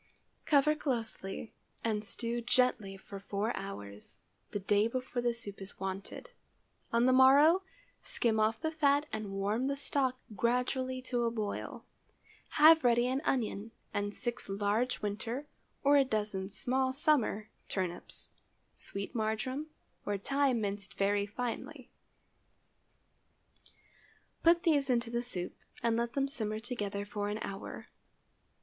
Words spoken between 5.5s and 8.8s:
is wanted. On the morrow, skim off the